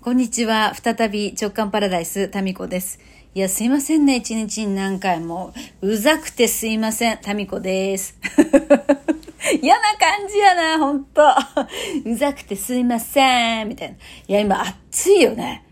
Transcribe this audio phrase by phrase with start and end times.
[0.00, 0.74] こんにちは。
[0.76, 3.00] 再び直感パラダイス、タミコです。
[3.34, 4.14] いや、すいませんね。
[4.18, 5.52] 一日に何回も。
[5.82, 7.18] うざくてすいません。
[7.20, 8.16] タミコです。
[9.60, 11.20] 嫌な感じやな、ほんと。
[12.06, 13.68] うざくてすいません。
[13.68, 13.96] みたいな。
[13.96, 13.98] い
[14.34, 15.64] や、今暑いよね。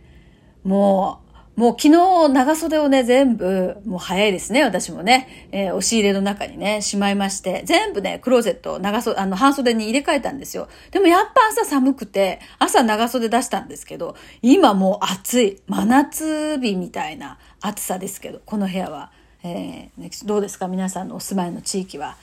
[0.65, 1.26] もう、
[1.57, 10.69] もう昨日長袖をね、全部、もう早いですね、私もね、えー押し入れの中にね、しまいまして、全部ね、クローゼット、長袖、あの、半袖に入れ替えたんですよ。
[10.91, 19.11] でもやっぱ朝寒くて、朝長袖出したんですけど、今もう暑い、真夏日みたいな暑さですけど、この部屋は。
[19.43, 20.69] えーどうですか？
[20.69, 22.17] 皆さんのお住まいの地域は。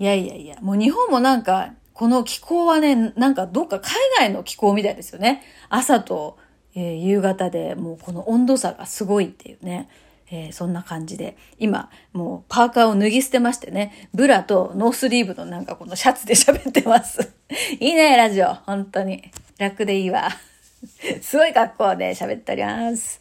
[0.00, 5.42] いやいやいや、もう日本もなんか、この気候はね、なんかどっか海外の気候みたいですよね。
[5.68, 6.36] 朝と、
[6.76, 9.88] えー夕方でもうこの温度差がすごいっていうね。
[10.30, 17.32] えーそんな感じで、今、もうパーカーを脱ぎ捨てましてね、ブラとノースリーブのなんかこのシャツで喋ってます。
[17.80, 18.54] いいね、ラジオ。
[18.54, 19.30] 本当に。
[19.58, 20.28] 楽でいいわ。
[21.22, 23.20] すごい格好で喋っております。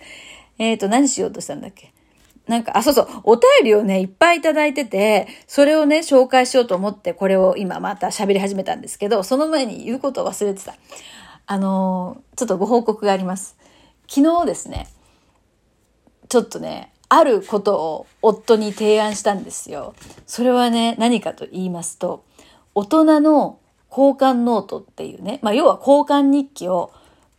[0.57, 1.93] えっ、と、何しようとしたんだっけ？
[2.47, 10.75] なんか、あ、そうそう、お便りをね、いっぱいいただいてて、それをね、紹介しようと思って、これを今また喋り始めたんですけど、その前に言うことを忘れてた。
[11.47, 13.57] あのーちょっとご報告があります。
[14.09, 14.87] 昨日ですね、
[16.27, 19.93] ちょっとね、あることを夫に提案したんですよ。
[20.27, 22.25] それはね、何かと言いますと、
[22.73, 26.91] 大人の交換ノートっていうね、まあ要は交換日記を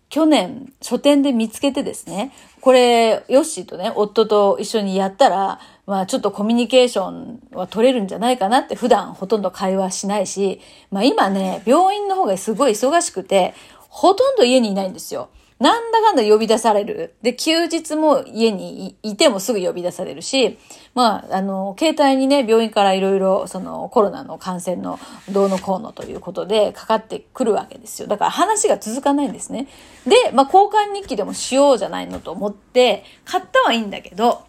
[0.09, 13.55] 去年書店で見つけてですね、これ、ヨッシーとね、夫と一緒にやったら、まあちょっとコミュニケーションは取れるんじゃないかなって普段ほとんど会話しないし、まあ今ね、病院の方がすごい忙しくて、
[13.97, 15.31] ほとんど家にいないんですよ。
[15.59, 17.15] なんだかんだ呼び出される。
[17.23, 20.59] で、休日も家にいてもすぐ呼び出されるし、
[20.95, 28.07] まあ、あの、携帯にね、病院からいろいろ、その、コロナの感染のどうのこうのということで、かかってくるわけですよ。
[28.07, 29.67] だから話が続かないんですね。
[30.07, 34.45] で、まあ、交換日記でもしようじゃないのと思って、買ったはいいんだけど、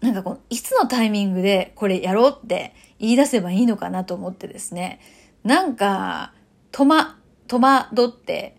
[0.00, 5.00] なんかこの、いつのタイミングでこれやろうって言い出せばいいのかなと思ってですね、
[5.44, 6.32] なんか、
[6.70, 7.18] とま、
[7.52, 8.56] 戸惑って、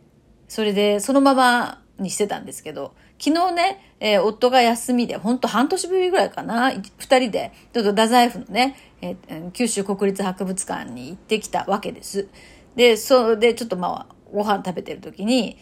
[0.48, 12.28] それでそのままにしてたんですけど、昨日ね、えー夫が休みで、ほんと半年ぶりぐらいかな、い二人で、ちょっと太宰府のね、えー九州国立博物館に行ってきたわけです。
[12.76, 15.58] で、それでちょっとまあ、ご飯食べてる時に、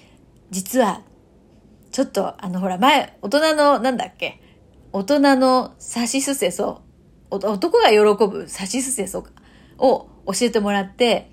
[0.50, 1.04] 実は、
[1.92, 4.42] ちょっとあのほら前、大人の、なんだっけ、
[4.92, 6.82] 大人のサシスセソ、
[7.30, 9.26] お男が喜ぶサシスセソ
[9.78, 11.31] を教えてもらって、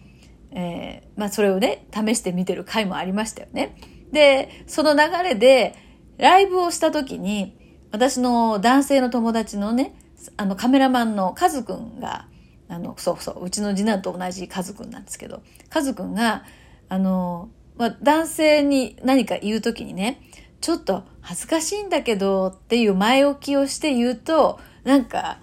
[0.53, 3.77] えーまあそれをね、試してみてる回もありましたよね。
[4.13, 5.75] で、その流れで、
[6.17, 7.57] ライブをした時に、
[7.91, 9.95] 私の男性の友達のね、
[10.37, 12.29] あのカメラマンのカズくんが、
[12.69, 16.45] あの、そうそう、うちの次男と同じカズくんなんですけど、カズくんが、
[16.89, 20.21] あの、まあ、男性に何か言う時にね、
[20.61, 25.41] ちょっと恥ずかしいんだけどっていう前置きをして言うと、なんか、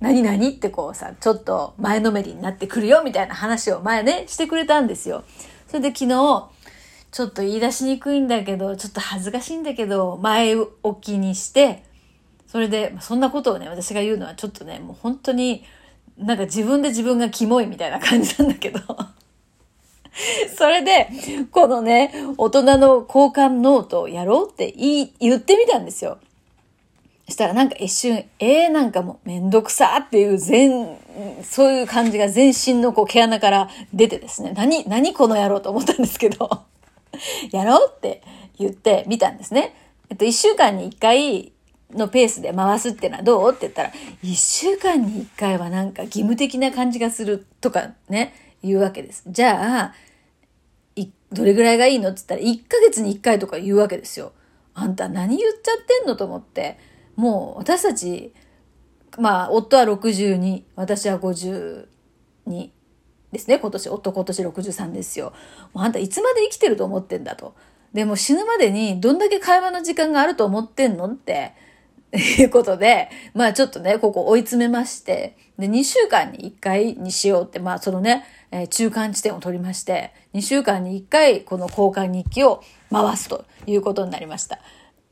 [0.00, 5.24] 何々ってこうさ、ちょっと前のめりになってくるよみたいな話を前ね、してくれたんですよ。
[5.68, 6.50] それで昨日、
[7.10, 11.84] ちょっと言い出しにくいんだけど、ちょっと恥ずかしいんだけど、前置きにして、
[12.46, 15.64] それで、そんなことをね、私が言うのはちょっとね、もう本当に、
[16.18, 18.80] なんか自分で自分がキモいみたいな感じなんだけど。
[20.56, 21.08] それで、
[21.50, 26.18] このね、大人の交換ノートをやろうって言い、言ってみたんですよ。
[27.28, 30.96] したらなんか一瞬、えー、なんかもうめんどくさっていう全、
[31.42, 36.64] そういう感じが全身のこう毛穴から出てですね、何、何この野郎と思ったんですけど、
[37.50, 38.22] やろうって
[38.58, 39.74] 言ってみたんですね。
[40.08, 41.52] えっと、一週間に一回
[41.92, 43.92] のペースで回すってのはどうって言ったら、
[44.22, 49.24] 一週間に一回はなんか義務的な感じがするとかね、言うわけです。
[49.26, 49.94] じゃあ、
[51.32, 54.32] どれぐらいがいいのって言ったら、1ヶ月に1回とか言うわけですよ。
[54.74, 56.78] あんた何言っちゃってんのと思って。
[57.16, 58.32] もう私たち、
[59.18, 61.86] まあ、夫は62、私は52
[63.32, 63.58] ですね。
[63.58, 65.32] 今年、夫今年63ですよ。
[65.72, 67.54] もうあんたいつまで生きてると思ってんだと。
[67.92, 71.54] でも死ぬまでにどんだけ会話の時間があると思ってんのって、
[72.16, 84.60] いうことで、まあちょっとね、ここ追い詰めまして、で、2週間に1回にしようって、まあそのね、えー中間地点を取りまして、2週間に1回この交換日記を回すということになりました。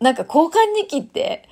[0.01, 1.49] なんか交換日記って、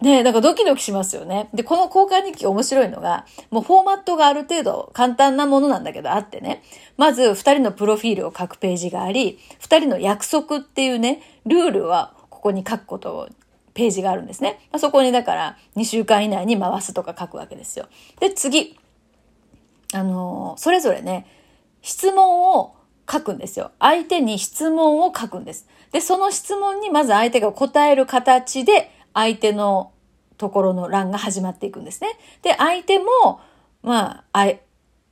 [0.00, 1.48] ねなんかドキドキしますよね。
[1.54, 6.62] で、この交換日記面白いのが、もうフォーマットがある程度簡単なものなんだけどあってね、
[6.96, 13.28] まず二人のプロフィールを書くページがあり、二人の約束っていうね、ルールはここに書くことを
[13.74, 14.60] ページがあるんですね。
[14.70, 17.88] まあそこにだから2週間以内に回すとか書くわけですよ。
[18.20, 18.78] で、次。
[19.94, 21.26] あのーそれぞれね、
[21.82, 22.76] 質問を
[23.10, 23.70] 書くんですよ。
[23.78, 25.66] 相手に質問を書くんです。
[25.92, 29.92] で、その質問にまず相手が答える形で、相手の
[30.36, 32.10] ところの欄が始まっていくんですね。
[32.42, 33.40] で、相手も、
[33.82, 34.52] まあ、あ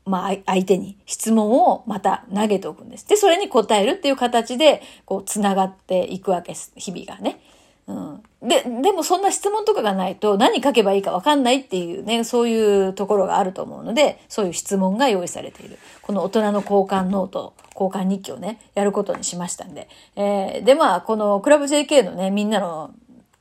[0.05, 3.09] まあ、相手に質問をまた投げておくんです。
[3.09, 6.73] で、それに答えるっていう形で、こう、つながっていくわけです。
[6.77, 7.41] 日々がね。
[7.89, 8.23] うん。
[8.43, 15.79] で、でもそんな質問とかがないと何書けばいいかわかんないっていうね、そういうところがあると思うので、そういう質問が用意されている。
[16.03, 19.89] この大人の交換ノート、交換日記をね、やることにしましたんで。
[20.17, 22.91] えー、で、まあ、このクラブ JK のね、みんなの、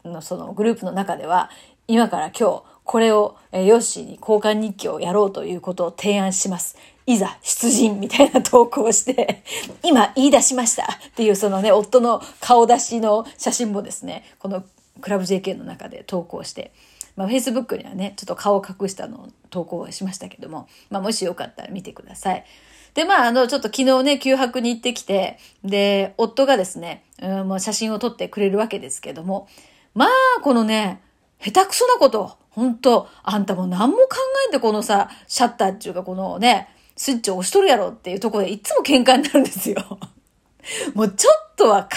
[0.09, 1.49] のそのグループの中では、
[1.87, 6.77] 今から今日、これを、え、ヨッシーに交換日記をやろうということを提案します。
[7.07, 9.43] いざ出陣みたいな投稿をして、
[9.83, 14.63] 今言い出しましたっていうそのね、夫の顔出しの写真もですね、この
[15.01, 16.71] クラブ JK の中で投稿して、
[17.15, 22.45] まあ、Facebook にはね、ちょっと顔を隠したのを投稿しましたけども、まあ、もしよかったら見てください。
[22.93, 29.47] で、まあ、あの、ちょっと昨日ね、休泊に行ってきて、で、夫がですね、うん、もう写真を撮ってくれるわけですけども、
[29.95, 30.09] まあ、
[30.41, 31.01] このね、
[31.41, 34.07] 下手くそなこと、本当あんたも何も考
[34.47, 39.99] えてこのさ、シャッターっていうかこのね、スイッチを押しとるやろっていうとこでいつも喧嘩になるんですよ。
[40.93, 41.89] もうちょっとは考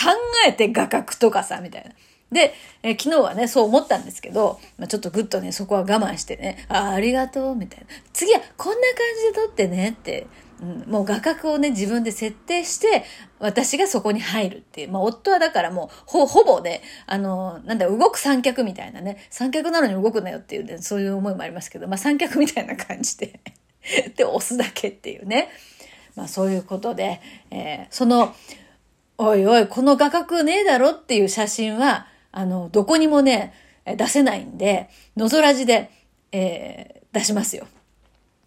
[0.46, 1.90] えて画角とかさ、みたいな。
[2.30, 7.86] で、え昨日はね、そう思ったんですけど、まあ、ちょっとぐっとね、そこは我慢してね、あ、ありがとう、みたいな。
[8.12, 8.96] 次はこんな感
[9.32, 10.26] じで撮ってねって、
[10.60, 13.04] うん、もう画角をね、自分で設定して、
[13.38, 14.90] 私がそこに入るっていう。
[14.90, 23.40] まあ、夫はだからもう、ほ、ほぼね、あの、なんだ、動く三脚みたいなね、三脚なのに動くなよっていうね、そういう思いもありますけど、まあ、三脚みたいな感じで
[24.16, 25.48] で、押すだけっていうね。
[26.16, 27.20] まあ、そういうことで、
[27.50, 28.34] えー、その、
[29.16, 35.90] おいおい、この画角ねえだろっていう写真は、あの、どこにもね、出せないんで、のぞらじで、
[36.32, 37.66] えー、出しますよ。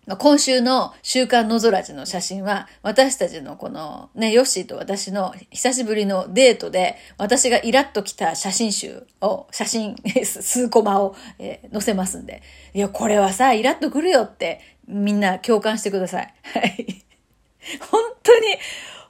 [0.08, 9.96] 今週の週刊のぞらじの写真は、私たちのこのね、ヨッシーと私の久しぶりのデートで、私がイラッと来た写真集を、写真
[10.26, 12.42] 数コマを、えー、載せますんで。
[12.74, 16.34] いや、これはさ、イラッとくるよって、みんな共感してください。
[16.42, 17.04] はい。
[17.92, 18.48] 本当に、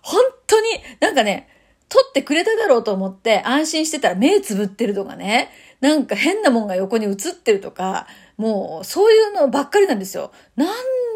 [0.02, 0.68] 本当に、
[1.00, 1.48] なんかね、
[1.88, 5.52] 撮ってくれただろうと思って安心してたら目つぶってるとかね、
[5.82, 8.08] なんか変なもんが横に映ってるとか、
[8.42, 10.32] もうそういうのばっかりなんですよ。
[10.56, 10.70] なん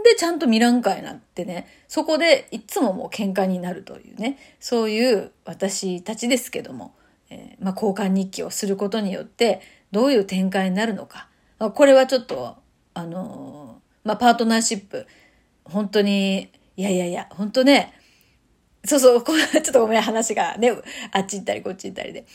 [0.03, 6.93] でちゃんと見らんかいなってね、そこでいつももう喧嘩になるというね、そういう私たちですけども、
[7.31, 9.61] えー、まあ交換日記をすることによって
[9.91, 11.27] どういう展開になるのか
[11.57, 11.71] あ。
[11.71, 12.57] これはちょっと、
[12.93, 15.07] あのー、まあパートナーシップ、
[15.63, 17.91] 本当に、いやいやいや、本当ね、
[18.83, 20.71] そうそう、こ ちょっとごめん、話がね、
[21.11, 22.25] あっち行ったりこっち行ったりで。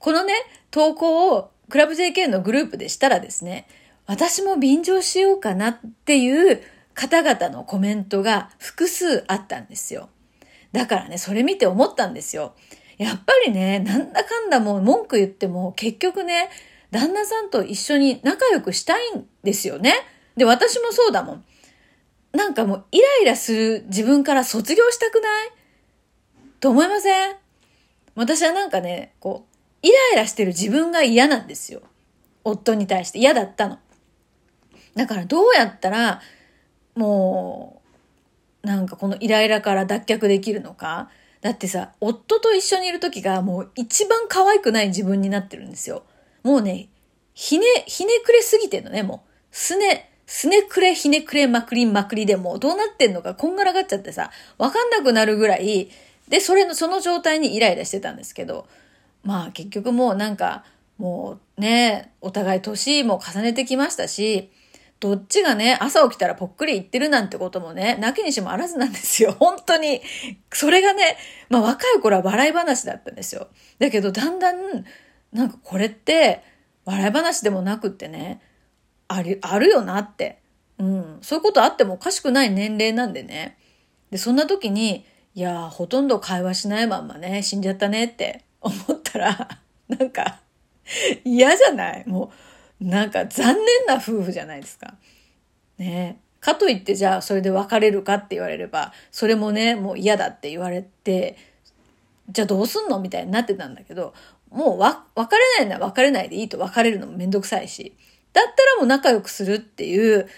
[0.00, 0.34] このね、
[0.72, 3.68] 投稿をクラブ JK のグループでしたらですね、
[4.10, 6.60] 私も便乗しようかなっていう
[6.94, 10.08] 方々のコメントが複数あったんですよ。
[10.72, 12.56] だからね、それ見て思ったんですよ。
[12.98, 16.50] やっぱりね、なんだかんだもう文句言っても結局ね、
[16.90, 19.94] 旦那さんと一緒に仲良くしたいんですよね。
[20.36, 21.44] で、私もそうだもん。
[22.32, 25.50] なんかもうイライラする自分から卒業したくない？
[26.58, 27.36] と思いません？
[28.16, 29.46] 私はなんかね、こ
[29.84, 31.82] う、イライラしてる自分が嫌なんですよ。
[32.42, 33.78] 夫に対して嫌だったの。
[34.94, 36.20] だからどうやったら、
[36.94, 37.82] も
[38.64, 41.10] う、なんかこのイライラから脱却できるのか。
[41.40, 46.02] だってさ、夫と一緒にいる時がもう一番可愛くない自分になってるんですよ。
[46.42, 46.88] もうね、
[47.34, 49.30] ひね、ひねくれすぎてんのね、もう。
[49.50, 55.90] すね、すねくれひねくれまくりまくりでもうどうなってんのかこんがらがっちゃってさ、わかんなくなるぐらい、
[56.28, 58.66] で、それの、その状態にイライラしてたんですけど、
[59.24, 60.64] まあ結局もうなんか、
[60.98, 64.50] もうね、お互い年も重ねてきましたし、
[65.00, 69.32] どっちがね、朝起きたらぽっくり言ってるなんてこともね、なきにしもあらずなんですよ。
[69.40, 70.02] 本当に。
[70.52, 71.16] それがね、
[71.48, 73.48] まあ若い頃は笑い話だったんですよ。
[73.78, 74.84] だけどだんだん、
[75.32, 76.42] なんかこれって、
[76.84, 78.42] 笑い話でもなくってね、
[79.08, 80.38] ある、あるよなって。
[80.78, 81.18] うん。
[81.22, 83.56] そういうことあってもおかしくない年齢なんでね。
[84.10, 89.48] で、そんな時に、いやほとんど会話しないまんまね、死んじゃったねって思ったら、
[89.88, 90.40] なんか、
[91.24, 92.04] 嫌じゃない？
[92.06, 92.30] もう、
[92.80, 94.94] なんか残念な夫婦じゃないですか。
[95.78, 101.36] ねかといってじゃあそれで別れるかって言われれば、それもね、もう嫌だって言われて、
[102.30, 104.14] じゃあどうすんのみたいになってたんだけど、
[104.50, 107.94] もうわ、別れないなら別れないでいいと別れるのもめんどくさいし、
[108.32, 110.28] だったらもう仲良くするっていう、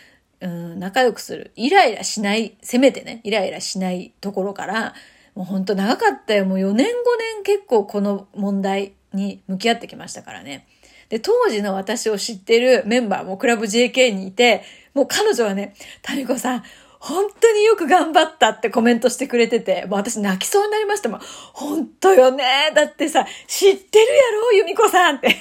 [0.41, 1.53] うん、仲良くする。
[1.55, 4.95] イライラしない、せめてね、イライラしないところから、
[5.35, 6.47] もうほんと長かったよ。
[6.47, 6.91] もう4年5
[7.37, 10.67] 年結構この問題に向き合ってきましたからね。
[11.13, 14.63] で、当時の私を知ってるメンバーもクラブ JK にいて、
[14.95, 16.65] もう彼女はね、タミコさん、
[17.01, 21.21] 本当によく頑張ったってコメントしてくれてて、もう私泣きそうになりましたもん。
[21.53, 22.73] 本当よね。
[22.75, 25.37] だってさ、知ってるやろ、由美子さんって。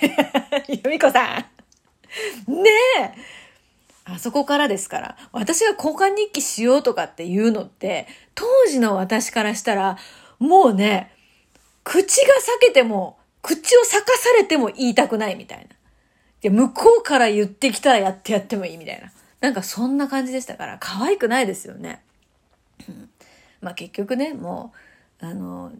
[0.68, 1.38] 由美子さ
[2.48, 2.52] ん。
[2.52, 3.12] ねえ。
[4.04, 5.18] あそこからですから。
[5.32, 9.98] 私が交換日記しようとかっていうのって、当時の私からしたら、
[10.38, 11.16] もうね、
[11.86, 15.66] 口が裂けても、口を裂かされても言いたくないみたいな。
[16.42, 19.12] で、向こうから言ってきたらやってやってもいいみたいな。
[19.40, 22.04] なんかそんな感じでしたから、可愛くないですよね。
[23.62, 24.74] まあ結局ね、も
[25.22, 25.72] う、あの、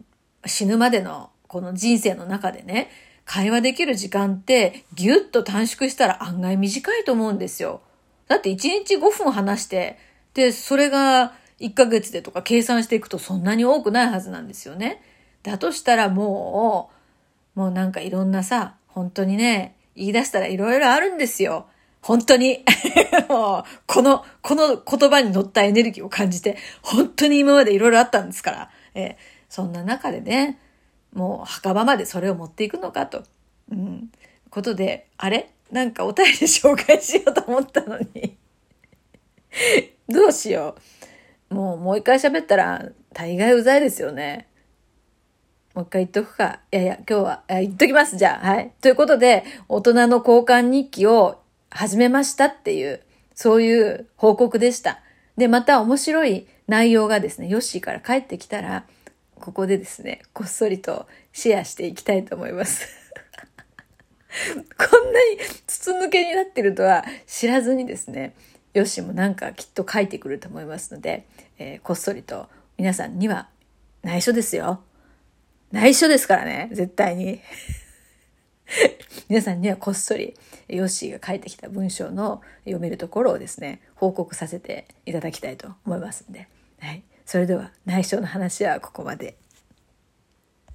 [0.46, 2.90] 死ぬまでのこの人生の中でね、
[3.24, 7.82] 会話できる時間ってギュッと短縮したら案外短いと思うんですよ。
[8.26, 9.98] だって1日5分話して、
[10.34, 15.02] で、それが1ヶ月でとか計算していくとそんなに多くないはずなんですよね。
[15.42, 17.01] だとしたらもう、
[17.54, 21.66] もうなんかいろんなさ、本当にね、言い出したらいろいろあるんですよ。
[22.00, 22.64] 本当に、
[23.28, 29.14] もう、この、この言葉に乗ったエネルギーを感じて、本当に今までいろいろあったんですから、えー、
[29.48, 30.58] そんな中でね、
[31.12, 33.22] もう墓場までそれを持っていくのかと、
[33.70, 34.10] うん、
[34.50, 35.50] ことで、あれ？
[35.70, 38.36] なんかお便り紹介しようと思ったのに
[40.06, 40.76] どうしよ
[41.50, 41.54] う。
[41.54, 44.48] もう、もう一回喋ったら、大概うざいですよね。
[45.74, 46.60] もう一回言っとくか。
[46.70, 48.46] いやいや、今日は、言っときます、じゃあ。
[48.46, 48.72] はい。
[48.80, 53.00] ということで、大人の交換日記を始めましたっていう、
[53.34, 55.00] そういう報告でした。
[55.36, 58.84] で、また面白い内容がですね、ヨッシーから帰ってきたら、
[59.40, 62.86] ここでですね、こっそりとシェアしていきたいと思います。
[64.78, 68.34] こんなに筒抜けになってるとは知らずにですね、
[68.74, 71.26] ヨッシーもなんかきっと書いてくると思いますので、
[71.58, 72.48] えー、こっそりと
[72.78, 73.48] 皆さんには
[74.02, 74.82] 内緒ですよ。
[75.72, 77.40] 内緒ですからね、絶対に。
[79.28, 80.34] 皆さんにはこっそり
[80.68, 86.48] ヨッシーが書いてきた文章の読めるところをですね報告させていただきたいと思いますんで、
[86.80, 89.36] はい、それでは内緒の話はここまで。